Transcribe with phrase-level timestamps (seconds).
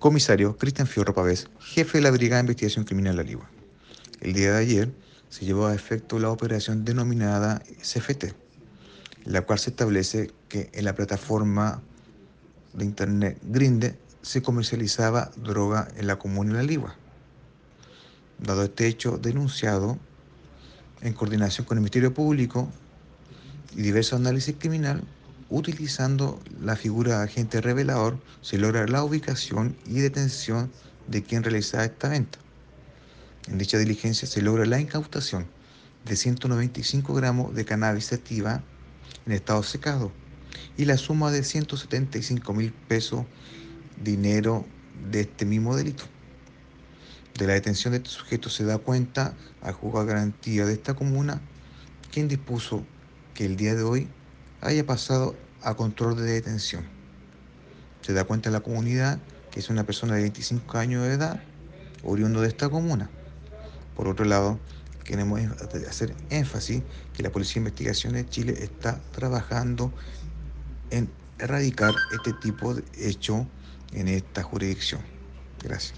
[0.00, 3.50] Comisario Cristian Fiorro Pavés, jefe de la Brigada de Investigación Criminal La Ligua.
[4.22, 4.90] El día de ayer
[5.28, 8.32] se llevó a efecto la operación denominada CFT,
[9.26, 11.82] la cual se establece que en la plataforma
[12.72, 16.96] de internet Grinde se comercializaba droga en la comuna de La Ligua.
[18.38, 19.98] Dado este hecho denunciado,
[21.02, 22.70] en coordinación con el Ministerio Público
[23.76, 25.02] y diversos análisis criminal,
[25.50, 30.70] utilizando la figura de agente revelador, se logra la ubicación y detención
[31.08, 32.38] de quien realizaba esta venta.
[33.48, 35.46] En dicha diligencia se logra la incautación
[36.04, 38.62] de 195 gramos de cannabis activa
[39.26, 40.12] en estado secado
[40.76, 43.26] y la suma de 175 mil pesos
[44.02, 44.64] dinero
[45.10, 46.04] de este mismo delito.
[47.36, 50.94] De la detención de este sujeto se da cuenta al juzgado de garantía de esta
[50.94, 51.40] comuna,
[52.12, 52.84] quien dispuso
[53.34, 54.08] que el día de hoy
[54.60, 56.84] haya pasado a control de detención.
[58.02, 59.18] Se da cuenta la comunidad
[59.50, 61.42] que es una persona de 25 años de edad,
[62.04, 63.10] oriundo de esta comuna.
[63.96, 64.58] Por otro lado,
[65.04, 65.40] queremos
[65.88, 66.82] hacer énfasis
[67.14, 69.92] que la Policía de Investigación de Chile está trabajando
[70.90, 73.46] en erradicar este tipo de hecho
[73.92, 75.00] en esta jurisdicción.
[75.62, 75.88] Gracias.